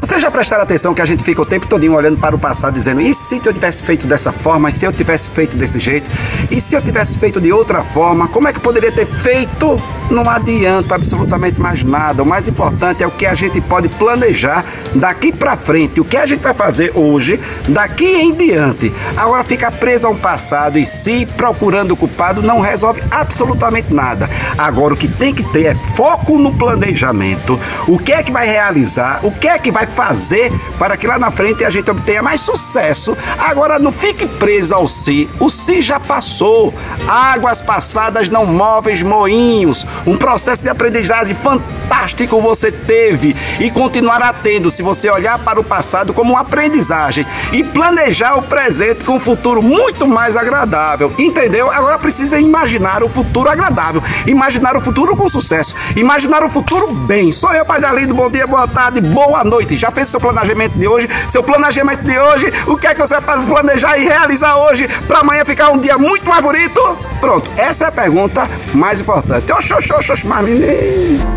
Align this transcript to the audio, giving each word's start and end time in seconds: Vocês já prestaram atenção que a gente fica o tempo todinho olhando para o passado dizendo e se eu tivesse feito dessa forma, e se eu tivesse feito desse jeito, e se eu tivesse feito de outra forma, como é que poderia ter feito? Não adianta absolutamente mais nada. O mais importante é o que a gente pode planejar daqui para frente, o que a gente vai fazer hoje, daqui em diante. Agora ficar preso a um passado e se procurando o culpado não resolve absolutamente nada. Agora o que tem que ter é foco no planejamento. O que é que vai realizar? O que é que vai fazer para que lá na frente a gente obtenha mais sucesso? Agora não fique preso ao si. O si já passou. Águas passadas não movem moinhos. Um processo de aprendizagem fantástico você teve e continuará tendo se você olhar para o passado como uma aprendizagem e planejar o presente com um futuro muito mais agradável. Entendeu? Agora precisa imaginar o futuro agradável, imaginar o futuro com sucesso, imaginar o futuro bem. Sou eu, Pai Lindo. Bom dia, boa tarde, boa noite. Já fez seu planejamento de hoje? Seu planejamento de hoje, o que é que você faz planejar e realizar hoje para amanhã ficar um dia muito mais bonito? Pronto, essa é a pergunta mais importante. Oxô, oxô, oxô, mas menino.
Vocês 0.00 0.20
já 0.20 0.30
prestaram 0.30 0.62
atenção 0.62 0.92
que 0.92 1.00
a 1.00 1.04
gente 1.06 1.24
fica 1.24 1.40
o 1.40 1.46
tempo 1.46 1.66
todinho 1.66 1.94
olhando 1.94 2.18
para 2.18 2.36
o 2.36 2.38
passado 2.38 2.74
dizendo 2.74 3.00
e 3.00 3.14
se 3.14 3.40
eu 3.44 3.52
tivesse 3.52 3.82
feito 3.82 4.06
dessa 4.06 4.30
forma, 4.30 4.68
e 4.68 4.72
se 4.72 4.84
eu 4.84 4.92
tivesse 4.92 5.30
feito 5.30 5.56
desse 5.56 5.78
jeito, 5.78 6.10
e 6.50 6.60
se 6.60 6.74
eu 6.74 6.82
tivesse 6.82 7.18
feito 7.18 7.40
de 7.40 7.50
outra 7.52 7.82
forma, 7.82 8.28
como 8.28 8.46
é 8.46 8.52
que 8.52 8.60
poderia 8.60 8.92
ter 8.92 9.06
feito? 9.06 9.80
Não 10.10 10.28
adianta 10.28 10.94
absolutamente 10.94 11.60
mais 11.60 11.82
nada. 11.82 12.22
O 12.22 12.26
mais 12.26 12.46
importante 12.46 13.02
é 13.02 13.06
o 13.06 13.10
que 13.10 13.26
a 13.26 13.34
gente 13.34 13.60
pode 13.60 13.88
planejar 13.88 14.64
daqui 14.94 15.32
para 15.32 15.56
frente, 15.56 16.00
o 16.00 16.04
que 16.04 16.16
a 16.16 16.26
gente 16.26 16.42
vai 16.42 16.54
fazer 16.54 16.92
hoje, 16.94 17.40
daqui 17.68 18.06
em 18.06 18.34
diante. 18.34 18.92
Agora 19.16 19.42
ficar 19.42 19.72
preso 19.72 20.06
a 20.06 20.10
um 20.10 20.16
passado 20.16 20.78
e 20.78 20.86
se 20.86 21.26
procurando 21.26 21.92
o 21.92 21.96
culpado 21.96 22.42
não 22.42 22.60
resolve 22.60 23.02
absolutamente 23.10 23.92
nada. 23.92 24.28
Agora 24.56 24.94
o 24.94 24.96
que 24.96 25.08
tem 25.08 25.34
que 25.34 25.42
ter 25.42 25.66
é 25.66 25.74
foco 25.74 26.38
no 26.38 26.54
planejamento. 26.54 27.58
O 27.88 27.98
que 27.98 28.12
é 28.12 28.22
que 28.22 28.30
vai 28.30 28.46
realizar? 28.46 29.20
O 29.22 29.32
que 29.32 29.48
é 29.48 29.58
que 29.58 29.72
vai 29.72 29.85
fazer 29.86 30.52
para 30.78 30.96
que 30.96 31.06
lá 31.06 31.18
na 31.18 31.30
frente 31.30 31.64
a 31.64 31.70
gente 31.70 31.90
obtenha 31.90 32.22
mais 32.22 32.40
sucesso? 32.40 33.16
Agora 33.38 33.78
não 33.78 33.92
fique 33.92 34.26
preso 34.26 34.74
ao 34.74 34.88
si. 34.88 35.28
O 35.40 35.48
si 35.48 35.80
já 35.80 35.98
passou. 35.98 36.74
Águas 37.08 37.62
passadas 37.62 38.28
não 38.28 38.44
movem 38.44 39.02
moinhos. 39.04 39.86
Um 40.06 40.16
processo 40.16 40.62
de 40.62 40.68
aprendizagem 40.68 41.34
fantástico 41.34 42.40
você 42.40 42.70
teve 42.70 43.36
e 43.60 43.70
continuará 43.70 44.32
tendo 44.32 44.70
se 44.70 44.82
você 44.82 45.10
olhar 45.10 45.38
para 45.38 45.60
o 45.60 45.64
passado 45.64 46.12
como 46.12 46.32
uma 46.32 46.40
aprendizagem 46.40 47.26
e 47.52 47.62
planejar 47.62 48.36
o 48.36 48.42
presente 48.42 49.04
com 49.04 49.16
um 49.16 49.20
futuro 49.20 49.62
muito 49.62 50.06
mais 50.06 50.36
agradável. 50.36 51.12
Entendeu? 51.18 51.70
Agora 51.70 51.98
precisa 51.98 52.38
imaginar 52.38 53.02
o 53.02 53.08
futuro 53.08 53.48
agradável, 53.48 54.02
imaginar 54.26 54.76
o 54.76 54.80
futuro 54.80 55.16
com 55.16 55.28
sucesso, 55.28 55.74
imaginar 55.94 56.42
o 56.42 56.48
futuro 56.48 56.92
bem. 56.92 57.32
Sou 57.32 57.52
eu, 57.52 57.64
Pai 57.64 57.80
Lindo. 57.94 58.14
Bom 58.14 58.30
dia, 58.30 58.46
boa 58.46 58.66
tarde, 58.66 59.00
boa 59.00 59.44
noite. 59.44 59.75
Já 59.76 59.90
fez 59.90 60.08
seu 60.08 60.20
planejamento 60.20 60.78
de 60.78 60.86
hoje? 60.86 61.08
Seu 61.28 61.42
planejamento 61.42 62.02
de 62.02 62.18
hoje, 62.18 62.52
o 62.66 62.76
que 62.76 62.86
é 62.86 62.94
que 62.94 63.00
você 63.00 63.20
faz 63.20 63.44
planejar 63.44 63.98
e 63.98 64.04
realizar 64.04 64.56
hoje 64.56 64.88
para 65.06 65.20
amanhã 65.20 65.44
ficar 65.44 65.70
um 65.70 65.78
dia 65.78 65.98
muito 65.98 66.28
mais 66.28 66.42
bonito? 66.42 66.80
Pronto, 67.20 67.50
essa 67.56 67.84
é 67.84 67.88
a 67.88 67.92
pergunta 67.92 68.48
mais 68.74 69.00
importante. 69.00 69.50
Oxô, 69.52 69.76
oxô, 69.76 69.96
oxô, 69.96 70.14
mas 70.28 70.44
menino. 70.44 71.35